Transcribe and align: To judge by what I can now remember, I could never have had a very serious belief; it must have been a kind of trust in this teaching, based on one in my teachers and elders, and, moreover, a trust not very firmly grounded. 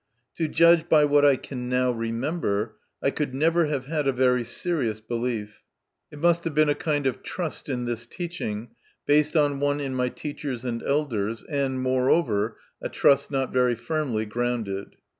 To 0.37 0.47
judge 0.47 0.89
by 0.89 1.05
what 1.05 1.23
I 1.23 1.35
can 1.35 1.69
now 1.69 1.91
remember, 1.91 2.75
I 3.03 3.11
could 3.11 3.35
never 3.35 3.67
have 3.67 3.85
had 3.85 4.07
a 4.07 4.11
very 4.11 4.43
serious 4.43 4.99
belief; 4.99 5.61
it 6.09 6.17
must 6.17 6.43
have 6.45 6.55
been 6.55 6.69
a 6.69 6.73
kind 6.73 7.05
of 7.05 7.21
trust 7.21 7.69
in 7.69 7.85
this 7.85 8.07
teaching, 8.07 8.69
based 9.05 9.37
on 9.37 9.59
one 9.59 9.79
in 9.79 9.93
my 9.93 10.09
teachers 10.09 10.65
and 10.65 10.81
elders, 10.81 11.43
and, 11.43 11.83
moreover, 11.83 12.57
a 12.81 12.89
trust 12.89 13.29
not 13.29 13.53
very 13.53 13.75
firmly 13.75 14.25
grounded. 14.25 14.95